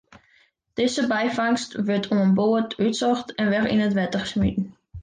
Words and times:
Dizze 0.77 1.03
byfangst 1.11 1.71
wurdt 1.89 2.09
oan 2.17 2.31
board 2.39 2.71
útsocht 2.87 3.29
en 3.41 3.51
wer 3.53 3.65
yn 3.73 3.85
it 3.87 3.97
wetter 3.99 4.25
smiten. 4.31 4.65